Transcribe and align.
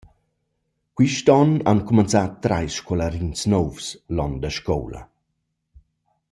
Quist 0.95 1.27
on 1.39 1.51
han 1.67 1.81
cumanzà 1.87 2.23
trais 2.43 2.73
scolarins 2.79 3.39
nouvs 3.51 3.85
l’on 4.15 4.33
da 4.41 4.49
scoula. 4.57 5.01